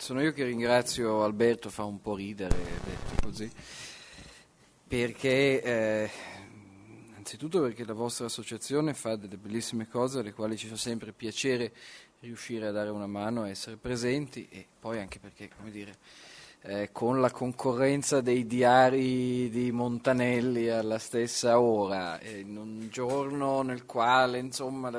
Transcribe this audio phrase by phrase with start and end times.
[0.00, 3.50] sono io che ringrazio Alberto, fa un po' ridere, detto così,
[4.88, 6.10] perché eh,
[7.08, 11.72] innanzitutto perché la vostra associazione fa delle bellissime cose alle quali ci fa sempre piacere
[12.20, 15.94] riuscire a dare una mano, a essere presenti e poi anche perché, come dire,
[16.62, 23.86] eh, con la concorrenza dei diari di Montanelli alla stessa ora, in un giorno nel
[23.86, 24.90] quale insomma,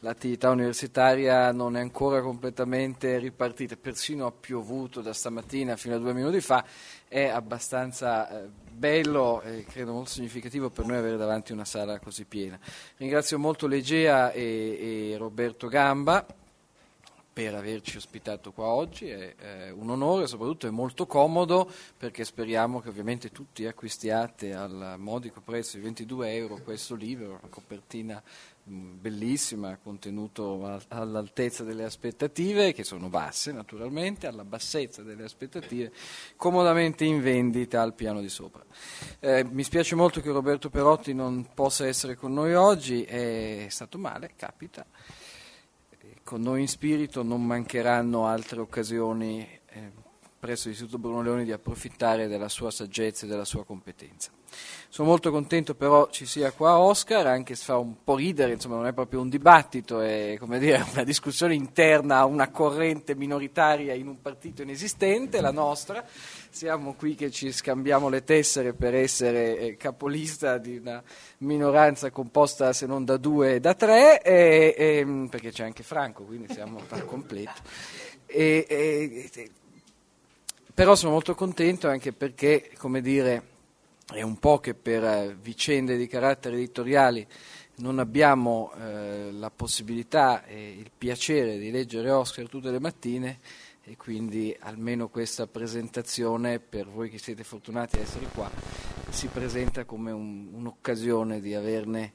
[0.00, 6.12] l'attività universitaria non è ancora completamente ripartita, persino ha piovuto da stamattina fino a due
[6.12, 6.64] minuti fa,
[7.06, 12.24] è abbastanza eh, bello e credo molto significativo per noi avere davanti una sala così
[12.24, 12.58] piena.
[12.96, 16.26] Ringrazio molto Legea e, e Roberto Gamba
[17.38, 22.80] per averci ospitato qua oggi, è, è un onore, soprattutto è molto comodo perché speriamo
[22.80, 28.20] che ovviamente tutti acquistiate al modico prezzo di 22 euro questo libro, una copertina
[28.68, 35.92] mm, bellissima, contenuto all'altezza delle aspettative, che sono basse naturalmente, alla bassezza delle aspettative,
[36.34, 38.64] comodamente in vendita al piano di sopra.
[39.20, 43.96] Eh, mi spiace molto che Roberto Perotti non possa essere con noi oggi, è stato
[43.96, 44.84] male, capita
[46.28, 49.92] con noi in spirito non mancheranno altre occasioni eh,
[50.38, 54.30] presso l'Istituto Bruno Leoni di approfittare della sua saggezza e della sua competenza.
[54.88, 58.76] Sono molto contento però ci sia qua Oscar, anche se fa un po' ridere, insomma
[58.76, 63.92] non è proprio un dibattito, è come dire, una discussione interna a una corrente minoritaria
[63.94, 66.04] in un partito inesistente, la nostra.
[66.50, 71.02] Siamo qui che ci scambiamo le tessere per essere eh, capolista di una
[71.38, 76.52] minoranza composta se non da due da tre, e, e, perché c'è anche Franco, quindi
[76.52, 77.60] siamo al completo.
[78.24, 78.66] E,
[80.78, 83.42] però sono molto contento anche perché, come dire,
[84.14, 87.26] è un po' che per eh, vicende di carattere editoriali
[87.78, 93.40] non abbiamo eh, la possibilità e il piacere di leggere Oscar tutte le mattine
[93.82, 98.48] e quindi almeno questa presentazione, per voi che siete fortunati ad essere qua,
[99.08, 102.12] si presenta come un, un'occasione di averne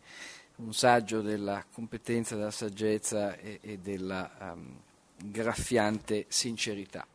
[0.60, 4.80] un saggio della competenza, della saggezza e, e della um,
[5.18, 7.06] graffiante sincerità.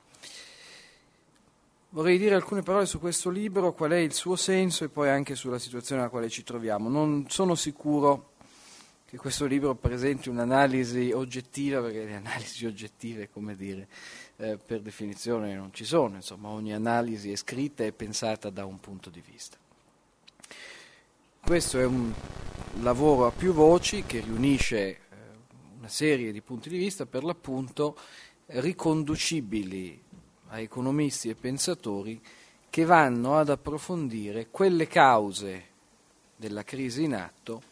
[1.90, 5.34] Vorrei dire alcune parole su questo libro, qual è il suo senso e poi anche
[5.34, 6.90] sulla situazione nella quale ci troviamo.
[6.90, 8.32] Non sono sicuro
[9.06, 13.88] che questo libro presenti un'analisi oggettiva, perché le analisi oggettive, come dire,
[14.36, 18.78] eh, per definizione non ci sono, insomma ogni analisi è scritta e pensata da un
[18.80, 19.56] punto di vista.
[21.40, 22.12] Questo è un
[22.80, 24.98] lavoro a più voci che riunisce eh,
[25.78, 27.96] una serie di punti di vista per l'appunto
[28.44, 30.02] riconducibili
[30.48, 32.20] a economisti e pensatori
[32.70, 35.66] che vanno ad approfondire quelle cause
[36.36, 37.62] della crisi in atto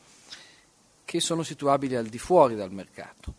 [1.05, 3.35] che sono situabili al di fuori dal mercato,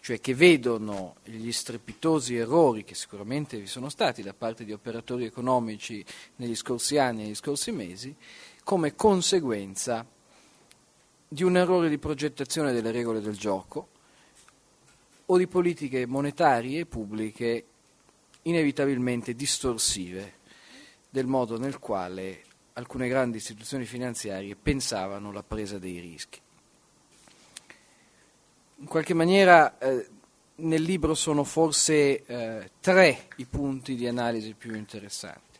[0.00, 5.24] cioè che vedono gli strepitosi errori che sicuramente vi sono stati da parte di operatori
[5.24, 6.04] economici
[6.36, 8.14] negli scorsi anni e negli scorsi mesi
[8.62, 10.06] come conseguenza
[11.26, 13.88] di un errore di progettazione delle regole del gioco
[15.26, 17.64] o di politiche monetarie e pubbliche
[18.44, 20.42] inevitabilmente distorsive
[21.08, 22.42] del modo nel quale
[22.74, 26.40] alcune grandi istituzioni finanziarie pensavano la presa dei rischi.
[28.76, 30.08] In qualche maniera eh,
[30.56, 35.58] nel libro sono forse eh, tre i punti di analisi più interessanti.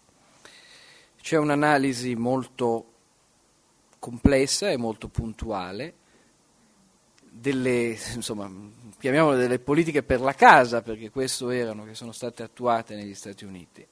[1.20, 2.92] C'è un'analisi molto
[3.98, 5.94] complessa e molto puntuale
[7.30, 8.50] delle, insomma,
[8.98, 13.44] chiamiamole delle politiche per la casa, perché questo erano, che sono state attuate negli Stati
[13.44, 13.86] Uniti,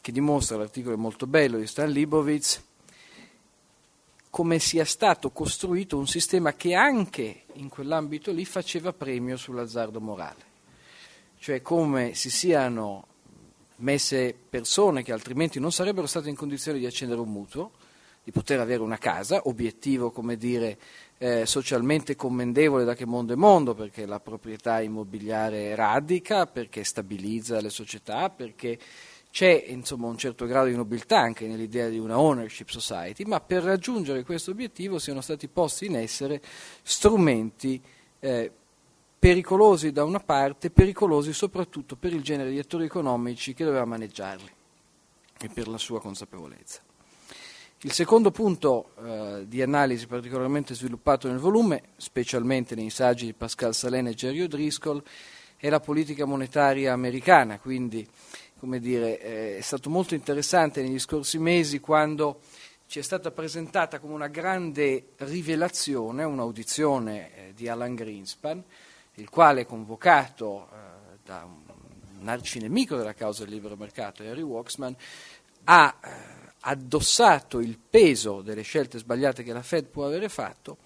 [0.00, 2.62] che dimostra, l'articolo molto bello di Stan Libovitz,
[4.30, 10.44] come sia stato costruito un sistema che anche in quell'ambito lì faceva premio sull'azzardo morale,
[11.38, 13.06] cioè come si siano
[13.76, 17.70] messe persone che altrimenti non sarebbero state in condizione di accendere un mutuo,
[18.24, 20.78] di poter avere una casa, obiettivo come dire
[21.18, 27.60] eh, socialmente commendevole da che mondo è mondo, perché la proprietà immobiliare radica, perché stabilizza
[27.60, 28.78] le società, perché
[29.30, 33.62] c'è insomma, un certo grado di nobiltà anche nell'idea di una ownership society, ma per
[33.62, 36.40] raggiungere questo obiettivo siano stati posti in essere
[36.82, 37.82] strumenti
[38.20, 38.50] eh,
[39.18, 44.50] pericolosi da una parte, pericolosi soprattutto per il genere di attori economici che doveva maneggiarli
[45.40, 46.80] e per la sua consapevolezza.
[47.84, 53.74] Il secondo punto eh, di analisi particolarmente sviluppato nel volume, specialmente nei saggi di Pascal
[53.74, 55.02] Salene e Jerry O'Driscoll,
[55.58, 58.08] è la politica monetaria americana, quindi
[58.58, 62.40] come dire, eh, è stato molto interessante negli scorsi mesi quando
[62.86, 68.64] ci è stata presentata come una grande rivelazione un'audizione eh, di Alan Greenspan,
[69.16, 71.72] il quale convocato eh, da un
[72.24, 74.96] un arcinemico della causa del libero mercato, Harry Waxman,
[75.64, 80.78] ha eh, addossato il peso delle scelte sbagliate che la Fed può avere fatto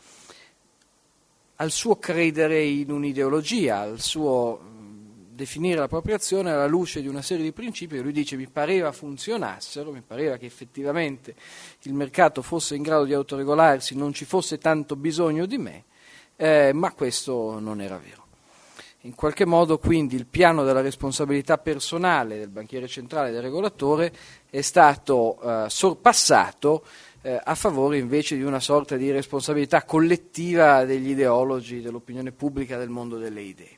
[1.56, 4.60] al suo credere in un'ideologia, al suo
[5.38, 8.48] definire la propria azione alla luce di una serie di principi che lui dice mi
[8.48, 11.34] pareva funzionassero, mi pareva che effettivamente
[11.82, 15.84] il mercato fosse in grado di autoregolarsi, non ci fosse tanto bisogno di me,
[16.36, 18.27] eh, ma questo non era vero.
[19.02, 24.12] In qualche modo quindi il piano della responsabilità personale del banchiere centrale e del regolatore
[24.50, 26.84] è stato eh, sorpassato
[27.22, 32.88] eh, a favore invece di una sorta di responsabilità collettiva degli ideologi, dell'opinione pubblica, del
[32.88, 33.76] mondo delle idee.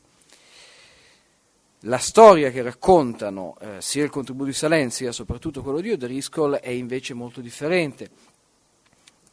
[1.84, 6.56] La storia che raccontano eh, sia il contributo di Salent sia soprattutto quello di O'Driscoll
[6.56, 8.10] è invece molto differente,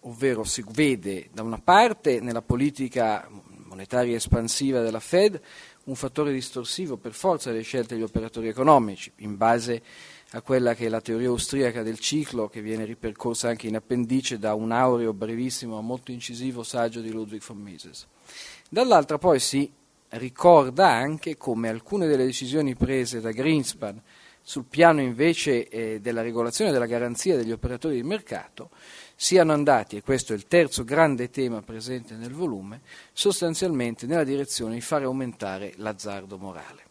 [0.01, 3.27] ovvero si vede da una parte nella politica
[3.65, 5.39] monetaria espansiva della Fed
[5.87, 9.81] un fattore distorsivo per forza delle scelte degli operatori economici, in base
[10.31, 14.37] a quella che è la teoria austriaca del ciclo, che viene ripercorsa anche in appendice
[14.37, 18.05] da un aureo brevissimo ma molto incisivo saggio di Ludwig von Mises.
[18.69, 19.71] Dall'altra poi si
[20.09, 24.01] ricorda anche come alcune delle decisioni prese da Greenspan
[24.49, 28.69] sul piano invece eh, della regolazione e della garanzia degli operatori di mercato
[29.13, 32.79] siano andati, e questo è il terzo grande tema presente nel volume,
[33.11, 36.85] sostanzialmente nella direzione di fare aumentare l'azzardo morale.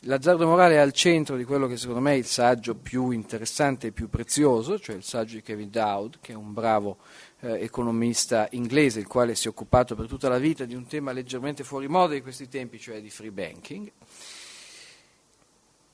[0.00, 3.86] L'azzardo morale è al centro di quello che secondo me è il saggio più interessante
[3.86, 6.96] e più prezioso, cioè il saggio di Kevin Dowd, che è un bravo
[7.42, 11.12] eh, economista inglese, il quale si è occupato per tutta la vita di un tema
[11.12, 13.88] leggermente fuori moda di questi tempi, cioè di free banking,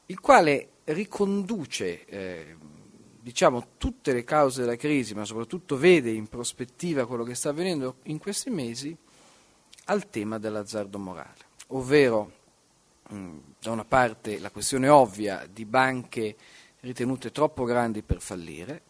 [0.07, 2.57] il quale riconduce eh,
[3.21, 7.97] diciamo, tutte le cause della crisi, ma soprattutto vede in prospettiva quello che sta avvenendo
[8.05, 8.97] in questi mesi
[9.87, 12.33] al tema dell'azzardo morale, ovvero
[13.09, 16.37] mh, da una parte la questione ovvia di banche
[16.81, 18.81] ritenute troppo grandi per fallire,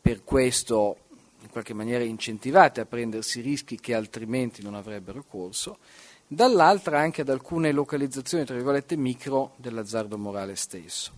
[0.00, 0.96] per questo
[1.40, 5.78] in qualche maniera incentivate a prendersi rischi che altrimenti non avrebbero corso,
[6.28, 11.12] dall'altra anche ad alcune localizzazioni, tra virgolette, micro dell'azzardo morale stesso.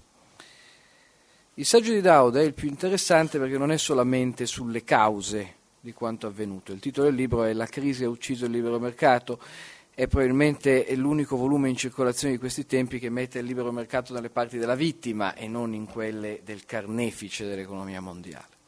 [1.54, 5.92] Il saggio di Dauda è il più interessante perché non è solamente sulle cause di
[5.92, 6.72] quanto avvenuto.
[6.72, 9.38] Il titolo del libro è La crisi ha ucciso il libero mercato.
[9.92, 14.30] È probabilmente l'unico volume in circolazione di questi tempi che mette il libero mercato dalle
[14.30, 18.58] parti della vittima e non in quelle del carnefice dell'economia mondiale.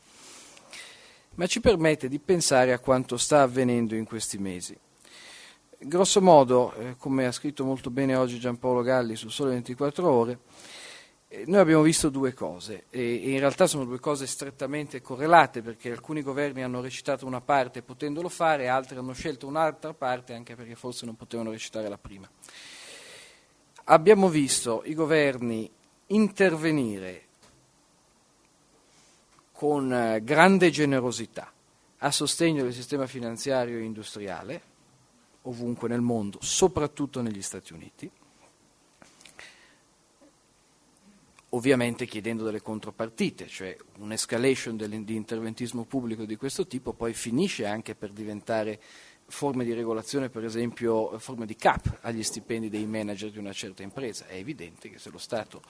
[1.37, 4.77] Ma ci permette di pensare a quanto sta avvenendo in questi mesi.
[5.85, 10.39] Grosso modo, eh, come ha scritto molto bene oggi Giampaolo Galli su Sole 24 Ore,
[11.27, 15.91] eh, noi abbiamo visto due cose e in realtà sono due cose strettamente correlate perché
[15.91, 20.77] alcuni governi hanno recitato una parte potendolo fare, altri hanno scelto un'altra parte anche perché
[20.77, 22.31] forse non potevano recitare la prima.
[23.85, 25.69] Abbiamo visto i governi
[26.07, 27.25] intervenire
[29.51, 31.53] con eh, grande generosità
[31.99, 34.71] a sostegno del sistema finanziario e industriale
[35.43, 38.11] ovunque nel mondo, soprattutto negli Stati Uniti
[41.55, 47.95] ovviamente chiedendo delle contropartite, cioè un'escalation di interventismo pubblico di questo tipo poi finisce anche
[47.95, 48.81] per diventare
[49.27, 53.83] forme di regolazione, per esempio forme di cap agli stipendi dei manager di una certa
[53.83, 54.27] impresa.
[54.27, 55.63] È evidente che se lo Stato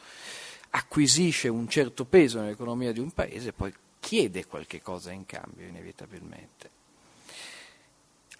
[0.70, 6.81] acquisisce un certo peso nell'economia di un paese, poi chiede qualche cosa in cambio, inevitabilmente.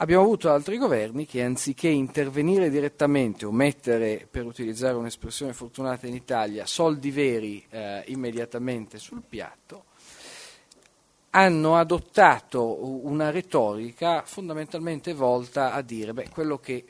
[0.02, 6.14] Abbiamo avuto altri governi che anziché intervenire direttamente o mettere, per utilizzare un'espressione fortunata in
[6.16, 9.84] Italia, soldi veri eh, immediatamente sul piatto,
[11.30, 16.84] hanno adottato una retorica fondamentalmente volta a dire beh, quello che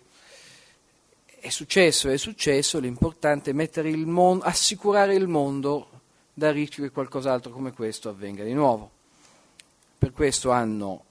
[1.39, 6.01] è successo è successo, l'importante è il mon- assicurare il mondo
[6.33, 8.91] dal rischio che qualcos'altro come questo avvenga di nuovo.
[9.99, 11.11] Per questo hanno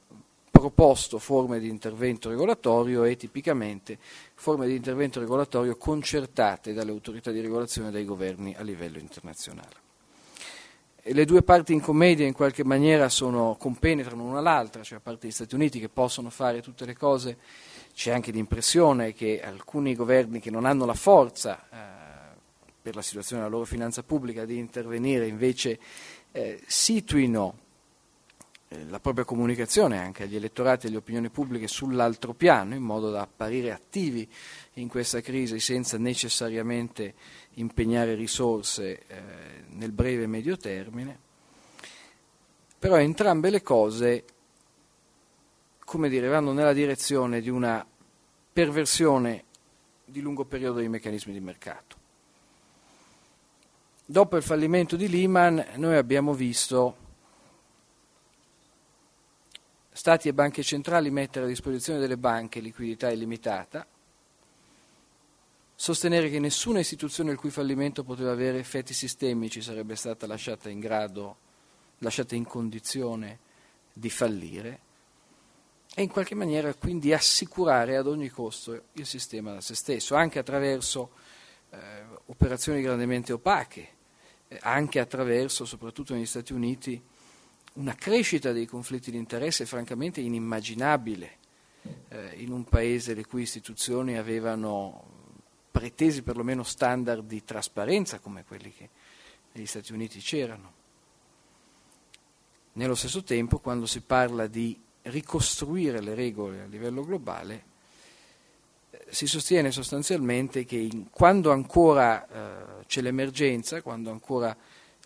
[0.62, 3.98] proposto forme di intervento regolatorio e tipicamente
[4.36, 9.90] forme di intervento regolatorio concertate dalle autorità di regolazione e dai governi a livello internazionale.
[11.02, 15.02] E le due parti in commedia in qualche maniera sono, compenetrano una l'altra, cioè a
[15.02, 17.38] parte gli Stati Uniti che possono fare tutte le cose,
[17.96, 22.38] c'è anche l'impressione che alcuni governi che non hanno la forza eh,
[22.80, 25.80] per la situazione della loro finanza pubblica di intervenire invece
[26.32, 27.70] eh, situino
[28.88, 33.22] la propria comunicazione anche agli elettorati e alle opinioni pubbliche sull'altro piano, in modo da
[33.22, 34.28] apparire attivi
[34.76, 37.16] in questa crisi senza necessariamente
[37.56, 39.22] impegnare risorse eh,
[39.72, 41.20] nel breve e medio termine.
[42.80, 44.24] Però entrambe le cose,
[45.84, 47.86] come dire, vanno nella direzione di una
[48.54, 49.44] perversione
[50.06, 51.98] di lungo periodo dei meccanismi di mercato.
[54.06, 57.01] dopo il fallimento di Lehman noi abbiamo visto
[60.02, 63.86] Stati e banche centrali mettere a disposizione delle banche liquidità illimitata,
[65.76, 70.80] sostenere che nessuna istituzione il cui fallimento poteva avere effetti sistemici sarebbe stata lasciata in
[70.80, 71.38] grado,
[72.00, 73.38] lasciata in condizione
[73.94, 74.80] di fallire
[75.94, 80.40] e in qualche maniera quindi assicurare ad ogni costo il sistema da se stesso, anche
[80.40, 81.12] attraverso
[81.70, 81.78] eh,
[82.26, 83.88] operazioni grandemente opache,
[84.48, 87.00] eh, anche attraverso, soprattutto negli Stati Uniti,
[87.74, 91.38] una crescita dei conflitti di interesse francamente inimmaginabile
[92.10, 95.20] eh, in un paese le cui istituzioni avevano
[95.72, 98.90] pretesi perlomeno standard di trasparenza come quelli che
[99.54, 100.80] negli Stati Uniti c'erano.
[102.74, 107.64] Nello stesso tempo, quando si parla di ricostruire le regole a livello globale,
[108.92, 114.56] eh, si sostiene sostanzialmente che in, quando ancora eh, c'è l'emergenza, quando ancora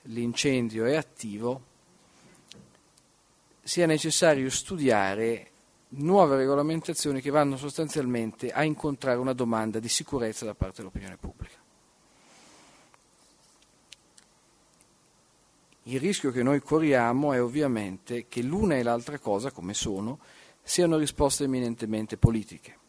[0.04, 1.74] l'incendio è attivo,
[3.66, 5.50] sia necessario studiare
[5.98, 11.58] nuove regolamentazioni che vanno sostanzialmente a incontrare una domanda di sicurezza da parte dell'opinione pubblica.
[15.88, 20.20] Il rischio che noi corriamo è ovviamente che l'una e l'altra cosa, come sono,
[20.62, 22.84] siano risposte eminentemente politiche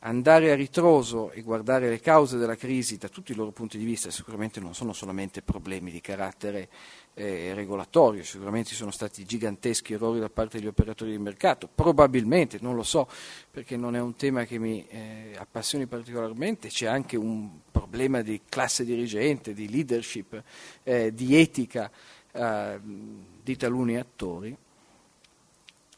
[0.00, 3.84] andare a ritroso e guardare le cause della crisi da tutti i loro punti di
[3.84, 6.68] vista sicuramente non sono solamente problemi di carattere
[7.12, 12.58] eh, regolatorio, sicuramente ci sono stati giganteschi errori da parte degli operatori di mercato, probabilmente,
[12.62, 13.08] non lo so
[13.50, 18.40] perché non è un tema che mi eh, appassioni particolarmente, c'è anche un problema di
[18.48, 20.42] classe dirigente, di leadership,
[20.82, 21.90] eh, di etica
[22.32, 22.80] eh,
[23.42, 24.56] di taluni attori,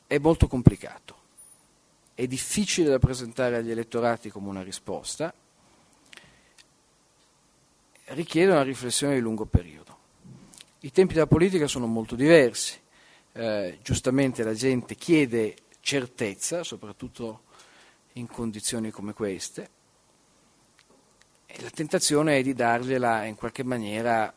[0.09, 1.22] è molto complicato
[2.23, 5.35] è difficile da presentare agli elettorati come una risposta,
[8.05, 9.99] richiede una riflessione di lungo periodo.
[10.81, 12.79] I tempi della politica sono molto diversi,
[13.33, 17.43] eh, giustamente la gente chiede certezza, soprattutto
[18.13, 19.71] in condizioni come queste,
[21.47, 24.33] e la tentazione è di dargliela in qualche maniera,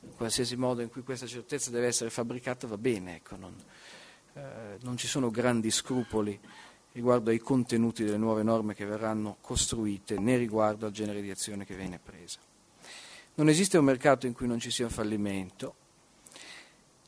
[0.00, 3.54] in qualsiasi modo in cui questa certezza deve essere fabbricata va bene, ecco, non,
[4.38, 6.38] eh, non ci sono grandi scrupoli
[6.92, 11.64] riguardo ai contenuti delle nuove norme che verranno costruite né riguardo al genere di azione
[11.64, 12.38] che viene presa.
[13.34, 15.74] Non esiste un mercato in cui non ci sia fallimento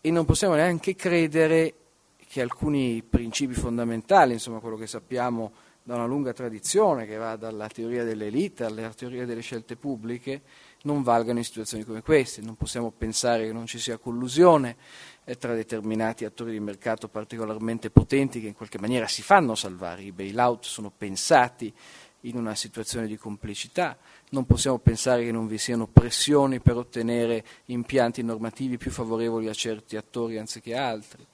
[0.00, 1.75] e non possiamo neanche credere
[2.16, 5.52] che alcuni principi fondamentali, insomma quello che sappiamo
[5.90, 10.42] da una lunga tradizione che va dalla teoria dell'elite alla teoria delle scelte pubbliche,
[10.82, 12.42] non valgano in situazioni come queste.
[12.42, 14.76] Non possiamo pensare che non ci sia collusione
[15.25, 20.02] eh, tra determinati attori di mercato particolarmente potenti che in qualche maniera si fanno salvare.
[20.02, 21.75] I bailout sono pensati
[22.20, 23.99] in una situazione di complicità.
[24.28, 29.54] Non possiamo pensare che non vi siano pressioni per ottenere impianti normativi più favorevoli a
[29.54, 31.26] certi attori anziché altri.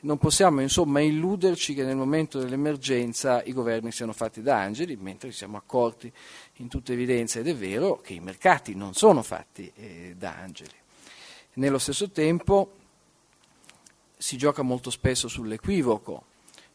[0.00, 5.32] Non possiamo insomma illuderci che nel momento dell'emergenza i governi siano fatti da angeli, mentre
[5.32, 6.12] siamo accorti
[6.56, 10.74] in tutta evidenza, ed è vero, che i mercati non sono fatti eh, da angeli.
[11.54, 12.74] Nello stesso tempo
[14.16, 16.24] si gioca molto spesso sull'equivoco.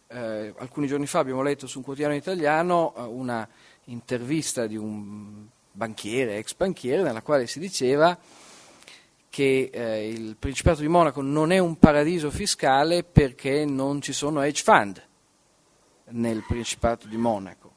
[0.08, 3.48] Eh, alcuni giorni fa abbiamo letto su un quotidiano italiano eh, una
[3.86, 8.20] intervista di un banchiere, ex banchiere, nella quale si diceva
[9.34, 14.44] che eh, il Principato di Monaco non è un paradiso fiscale perché non ci sono
[14.44, 15.04] hedge fund
[16.10, 17.72] nel Principato di Monaco.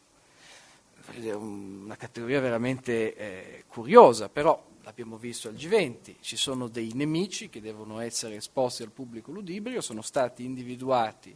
[1.18, 7.48] È una categoria veramente eh, curiosa, però l'abbiamo visto al G20, ci sono dei nemici
[7.48, 11.34] che devono essere esposti al pubblico ludibrio, sono stati individuati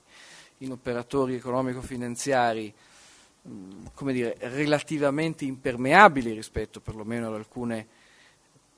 [0.59, 2.75] in operatori economico-finanziari
[3.95, 7.87] come dire, relativamente impermeabili rispetto perlomeno ad alcune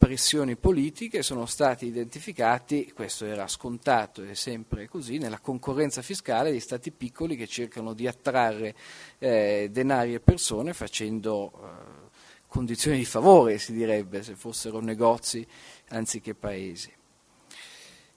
[0.02, 6.58] pressioni politiche sono stati identificati, questo era scontato e sempre così, nella concorrenza fiscale di
[6.58, 8.74] stati piccoli che cercano di attrarre
[9.18, 12.08] eh, denari e persone facendo eh,
[12.48, 15.46] condizioni di favore, si direbbe, se fossero negozi
[15.90, 16.92] anziché paesi.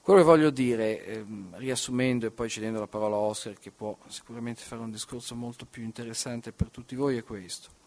[0.01, 3.95] Quello che voglio dire, ehm, riassumendo e poi cedendo la parola a Oscar, che può
[4.07, 7.84] sicuramente fare un discorso molto più interessante per tutti voi, è questo.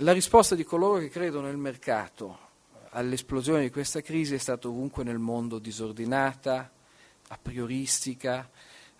[0.00, 2.38] La risposta di coloro che credono nel mercato
[2.90, 6.70] all'esplosione di questa crisi è stata ovunque nel mondo disordinata,
[7.28, 8.46] a prioristica,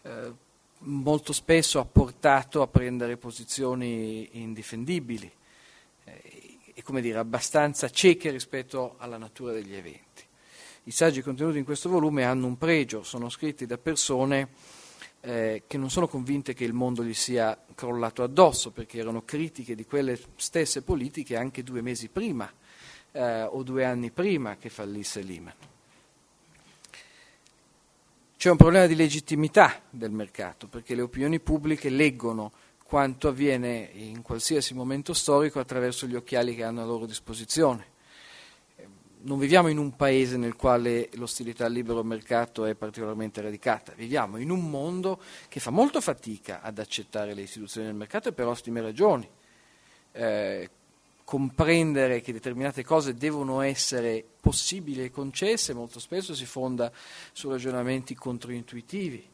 [0.00, 0.32] eh,
[0.78, 5.30] molto spesso ha portato a prendere posizioni indifendibili
[6.04, 10.22] eh, e come dire, abbastanza cieche rispetto alla natura degli eventi.
[10.84, 14.48] I saggi contenuti in questo volume hanno un pregio, sono scritti da persone
[15.26, 19.74] eh, che non sono convinte che il mondo gli sia crollato addosso, perché erano critiche
[19.74, 22.48] di quelle stesse politiche anche due mesi prima
[23.10, 25.54] eh, o due anni prima che fallisse Lehman.
[28.36, 32.52] C'è un problema di legittimità del mercato, perché le opinioni pubbliche leggono
[32.84, 37.94] quanto avviene in qualsiasi momento storico attraverso gli occhiali che hanno a loro disposizione
[39.26, 44.36] non viviamo in un paese nel quale l'ostilità al libero mercato è particolarmente radicata, viviamo
[44.36, 48.80] in un mondo che fa molto fatica ad accettare le istituzioni del mercato per ottime
[48.80, 49.28] ragioni.
[50.12, 50.70] Eh,
[51.24, 56.92] comprendere che determinate cose devono essere possibili e concesse molto spesso si fonda
[57.32, 59.28] su ragionamenti controintuitivi.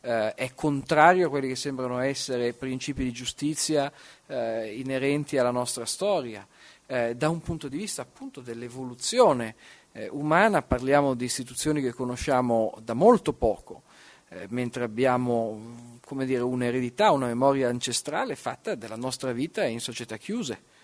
[0.00, 3.92] Eh, è contrario a quelli che sembrano essere principi di giustizia
[4.26, 6.44] eh, inerenti alla nostra storia
[6.86, 9.54] eh, da un punto di vista appunto dell'evoluzione
[9.92, 13.82] eh, umana, parliamo di istituzioni che conosciamo da molto poco,
[14.28, 20.74] eh, mentre abbiamo dire, un'eredità, una memoria ancestrale fatta della nostra vita in società chiuse,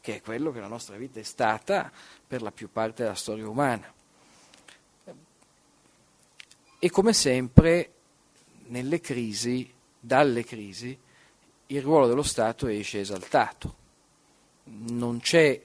[0.00, 1.90] che è quello che la nostra vita è stata
[2.26, 3.92] per la più parte della storia umana.
[6.82, 7.92] E come sempre
[8.68, 10.96] nelle crisi, dalle crisi,
[11.66, 13.79] il ruolo dello Stato esce esaltato
[14.88, 15.60] non c'è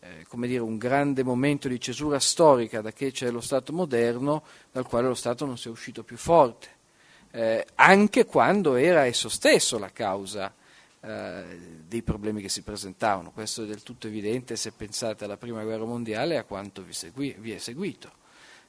[0.00, 4.44] eh, come dire, un grande momento di cesura storica da che c'è lo Stato moderno
[4.70, 6.68] dal quale lo Stato non sia uscito più forte,
[7.32, 10.52] eh, anche quando era esso stesso la causa
[11.00, 11.44] eh,
[11.86, 13.30] dei problemi che si presentavano.
[13.30, 16.92] Questo è del tutto evidente se pensate alla Prima Guerra Mondiale e a quanto vi,
[16.92, 18.24] segui, vi è seguito.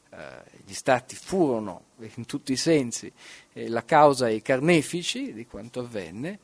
[0.09, 1.83] Eh, gli Stati furono
[2.15, 3.11] in tutti i sensi
[3.53, 6.39] eh, la causa e i carnefici di quanto avvenne,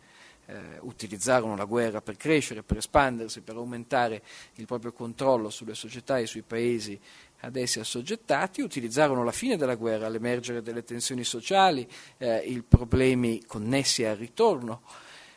[0.45, 4.21] eh, utilizzarono la guerra per crescere, per espandersi, per aumentare
[4.55, 6.99] il proprio controllo sulle società e sui paesi
[7.41, 13.43] ad essi assoggettati, utilizzarono la fine della guerra, l'emergere delle tensioni sociali, eh, i problemi
[13.45, 14.81] connessi al ritorno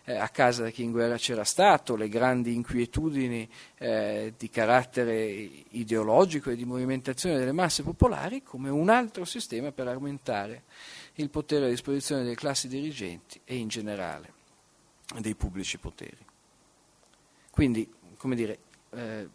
[0.07, 3.49] eh, a casa da chi in guerra c'era stato, le grandi inquietudini
[3.79, 5.17] eh, di carattere
[5.71, 10.63] ideologico e di movimentazione delle masse popolari come un altro sistema per aumentare
[11.15, 14.36] il potere a disposizione delle classi dirigenti e in generale
[15.21, 16.25] dei pubblici poteri.
[17.51, 18.59] Quindi, come dire,
[18.91, 19.29] eh,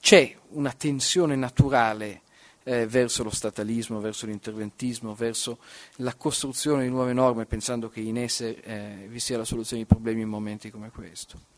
[0.00, 2.22] c'è una tensione naturale
[2.62, 5.58] eh, verso lo statalismo, verso l'interventismo, verso
[5.96, 9.92] la costruzione di nuove norme, pensando che in esse eh, vi sia la soluzione dei
[9.92, 11.54] problemi in momenti come questo.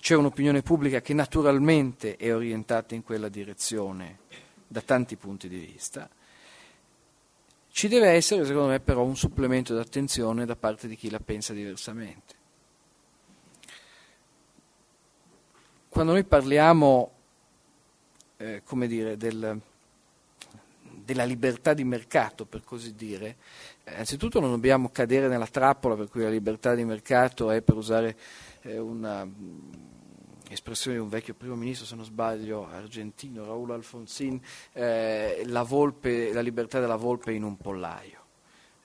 [0.00, 4.18] C'è un'opinione pubblica che naturalmente è orientata in quella direzione
[4.66, 6.08] da tanti punti di vista,
[7.76, 11.52] ci deve essere, secondo me, però un supplemento d'attenzione da parte di chi la pensa
[11.52, 12.34] diversamente.
[15.86, 17.10] Quando noi parliamo,
[18.38, 19.60] eh, come dire, del,
[21.04, 23.36] della libertà di mercato, per così dire,
[23.84, 27.76] eh, anzitutto non dobbiamo cadere nella trappola per cui la libertà di mercato è, per
[27.76, 28.16] usare
[28.62, 29.28] eh, una
[30.52, 34.40] espressione di un vecchio primo ministro, se non sbaglio, argentino, Raul Alfonsin,
[34.72, 38.24] eh, la, volpe, la, libertà della volpe in un pollaio.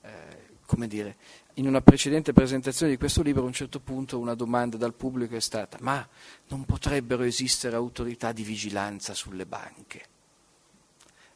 [0.02, 1.17] Eh, come dire,
[1.56, 5.36] in una precedente presentazione di questo libro a un certo punto una domanda dal pubblico
[5.36, 6.08] è stata ma
[6.47, 10.11] non potrebbero esistere autorità di vigilanza sulle banche?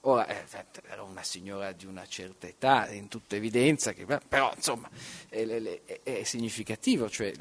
[0.08, 0.46] Ora, eh,
[0.88, 4.88] era una signora di una certa età, in tutta evidenza, che, però insomma
[5.30, 7.34] è, è, è significativo, cioè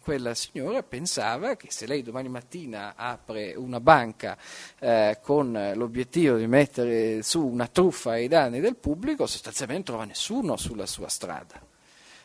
[0.00, 4.36] quella signora pensava che se lei domani mattina apre una banca
[4.80, 10.10] eh, con l'obiettivo di mettere su una truffa ai danni del pubblico, sostanzialmente non trova
[10.10, 11.73] nessuno sulla sua strada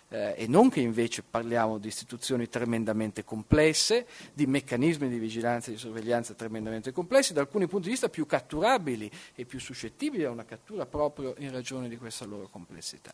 [0.10, 5.74] eh, e non che invece parliamo di istituzioni tremendamente complesse, di meccanismi di vigilanza e
[5.74, 10.32] di sorveglianza tremendamente complessi, da alcuni punti di vista più catturabili e più suscettibili a
[10.32, 13.14] una cattura proprio in ragione di questa loro complessità.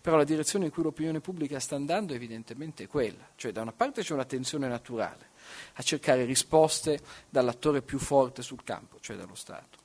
[0.00, 3.72] Però la direzione in cui l'opinione pubblica sta andando è evidentemente quella, cioè da una
[3.72, 5.30] parte c'è una tensione naturale
[5.74, 9.78] a cercare risposte dall'attore più forte sul campo, cioè dallo Stato,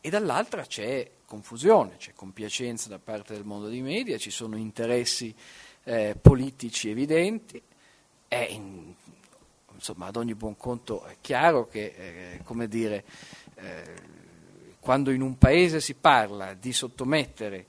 [0.00, 5.34] e dall'altra c'è confusione, c'è compiacenza da parte del mondo dei media, ci sono interessi
[5.84, 7.60] eh, politici evidenti,
[8.28, 8.92] è in,
[9.72, 13.04] insomma ad ogni buon conto è chiaro che eh, come dire,
[13.54, 13.94] eh,
[14.78, 17.64] quando in un paese si parla di sottomettere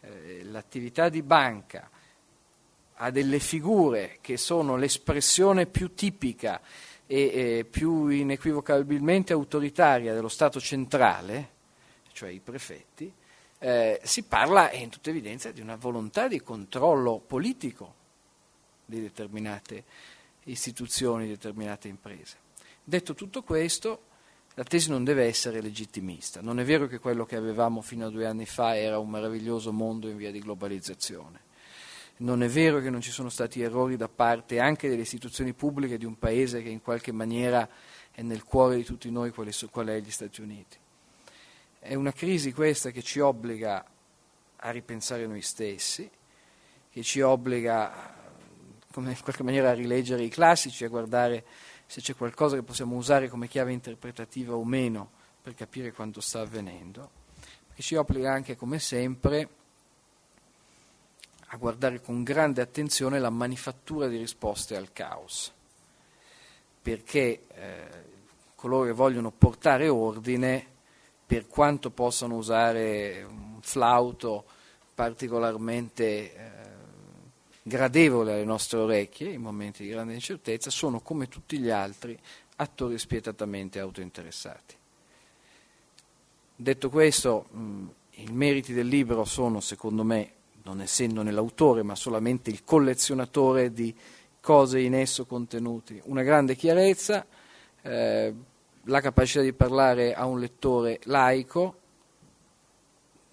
[0.00, 1.90] eh, l'attività di banca
[3.00, 6.60] a delle figure che sono l'espressione più tipica
[7.04, 11.56] e più inequivocabilmente autoritaria dello Stato centrale,
[12.18, 13.12] cioè i prefetti,
[13.60, 17.94] eh, si parla in tutta evidenza di una volontà di controllo politico
[18.84, 19.84] di determinate
[20.44, 22.36] istituzioni, di determinate imprese.
[22.82, 24.02] Detto tutto questo,
[24.54, 26.40] la tesi non deve essere legittimista.
[26.40, 29.72] Non è vero che quello che avevamo fino a due anni fa era un meraviglioso
[29.72, 31.46] mondo in via di globalizzazione.
[32.18, 35.98] Non è vero che non ci sono stati errori da parte anche delle istituzioni pubbliche
[35.98, 37.68] di un paese che in qualche maniera
[38.10, 39.46] è nel cuore di tutti noi, qual
[39.86, 40.78] è gli Stati Uniti.
[41.78, 43.84] È una crisi questa che ci obbliga
[44.56, 46.10] a ripensare noi stessi,
[46.90, 48.16] che ci obbliga
[48.92, 51.44] come in qualche maniera a rileggere i classici, a guardare
[51.86, 55.10] se c'è qualcosa che possiamo usare come chiave interpretativa o meno
[55.40, 57.10] per capire quanto sta avvenendo,
[57.74, 59.48] che ci obbliga anche, come sempre,
[61.50, 65.52] a guardare con grande attenzione la manifattura di risposte al caos,
[66.82, 67.88] perché eh,
[68.54, 70.66] coloro che vogliono portare ordine,
[71.28, 74.46] per quanto possano usare un flauto
[74.94, 76.36] particolarmente eh,
[77.62, 82.18] gradevole alle nostre orecchie in momenti di grande incertezza, sono come tutti gli altri
[82.56, 84.74] attori spietatamente autointeressati.
[86.56, 92.48] Detto questo, mh, i meriti del libro sono, secondo me, non essendone l'autore, ma solamente
[92.48, 93.94] il collezionatore di
[94.40, 97.26] cose in esso contenuti, una grande chiarezza,
[97.82, 98.34] eh,
[98.88, 101.76] la capacità di parlare a un lettore laico,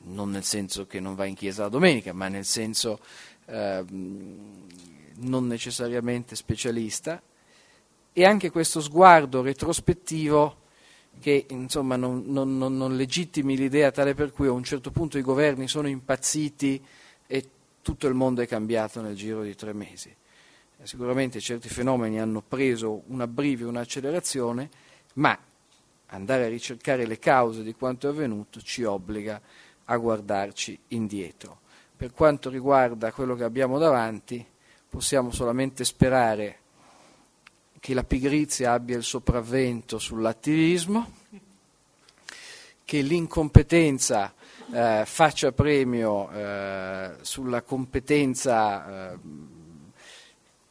[0.07, 2.99] non nel senso che non va in chiesa la domenica, ma nel senso
[3.45, 7.21] eh, non necessariamente specialista,
[8.11, 10.63] e anche questo sguardo retrospettivo
[11.19, 15.21] che insomma, non, non, non, legittimi l'idea tale per cui a un certo punto i
[15.21, 16.83] governi sono impazziti
[17.25, 17.49] e
[17.81, 20.13] tutto il mondo è cambiato nel giro di tre mesi.
[20.83, 24.69] Sicuramente certi fenomeni hanno preso un abbrivio, un'accelerazione,
[25.15, 25.37] ma
[26.07, 29.41] andare a ricercare le cause di quanto è avvenuto ci obbliga
[29.85, 31.59] a guardarci indietro.
[31.95, 34.45] Per quanto riguarda quello che abbiamo davanti,
[34.89, 36.59] possiamo solamente sperare
[37.79, 41.11] che la pigrizia abbia il sopravvento sull'attivismo,
[42.83, 44.33] che l'incompetenza
[44.71, 49.19] eh, faccia premio eh, sulla competenza eh,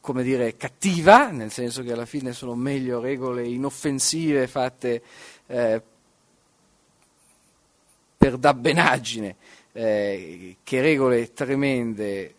[0.04, 5.02] come dire, cattiva, nel senso che alla fine sono meglio regole inoffensive fatte
[5.46, 5.82] eh,
[8.14, 9.36] per dabbenaggine
[9.72, 12.34] eh, che regole tremende eh,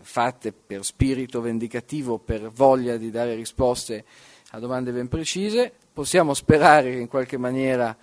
[0.00, 4.06] fatte per spirito vendicativo, per voglia di dare risposte
[4.52, 5.70] a domande ben precise.
[5.92, 7.94] Possiamo sperare che in qualche maniera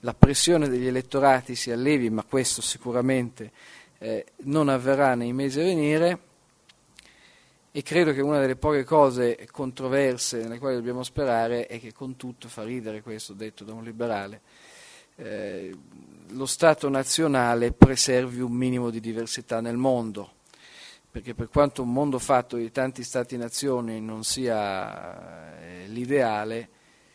[0.00, 3.50] la pressione degli elettorati si allevi, ma questo sicuramente
[4.00, 6.32] eh, non avverrà nei mesi a venire
[7.76, 12.14] e credo che una delle poche cose controverse nelle quali dobbiamo sperare è che con
[12.14, 14.42] tutto fa ridere questo detto da un liberale.
[15.16, 15.76] Eh,
[16.28, 20.34] lo Stato nazionale preservi un minimo di diversità nel mondo,
[21.10, 26.68] perché per quanto un mondo fatto di tanti Stati-nazioni non sia eh, l'ideale,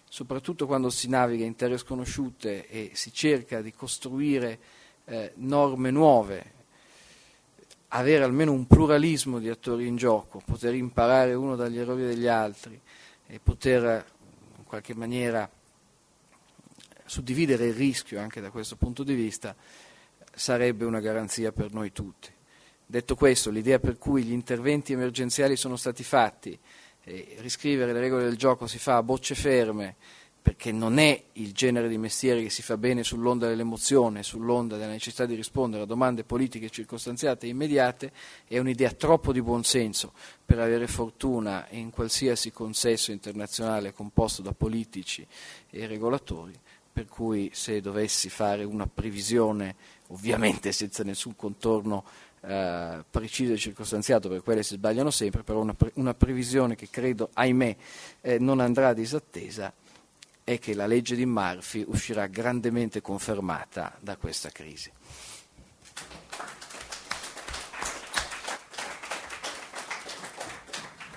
[0.10, 4.60] soprattutto quando si naviga in terre sconosciute e si cerca di costruire
[5.06, 6.58] eh, norme nuove,
[7.90, 12.80] avere almeno un pluralismo di attori in gioco, poter imparare uno dagli errori degli altri
[13.28, 14.06] e poter
[14.58, 15.50] in qualche maniera
[17.06, 19.56] suddividere il rischio anche da questo punto di vista
[20.34, 22.32] sarebbe una garanzia per noi tutti.
[22.86, 26.58] Detto questo, l'idea per cui gli interventi emergenziali sono stati fatti,
[27.04, 29.96] e riscrivere le regole del gioco si fa a bocce ferme,
[30.50, 34.90] perché non è il genere di mestiere che si fa bene sull'onda dell'emozione, sull'onda della
[34.90, 38.12] necessità di rispondere a domande politiche circostanziate e immediate,
[38.48, 40.12] è un'idea troppo di buonsenso
[40.44, 45.24] per avere fortuna in qualsiasi consesso internazionale composto da politici
[45.70, 46.54] e regolatori,
[46.92, 49.76] per cui se dovessi fare una previsione,
[50.08, 52.04] ovviamente senza nessun contorno
[52.42, 56.88] eh, preciso e circostanziato, perché quelle si sbagliano sempre, però una, pre- una previsione che
[56.90, 57.76] credo, ahimè,
[58.22, 59.72] eh, non andrà disattesa,
[60.50, 64.92] è che la legge di Murphy uscirà grandemente confermata da questa crisi.